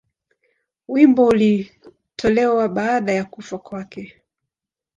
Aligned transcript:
Wimbo 0.87 1.27
ulitolewa 1.27 2.69
baada 2.69 3.11
ya 3.13 3.25
kufa 3.25 3.57
kwake. 3.57 4.21